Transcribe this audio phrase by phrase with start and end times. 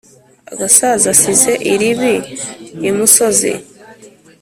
[0.51, 2.13] agasaza asize iribi
[2.89, 3.51] imusozi.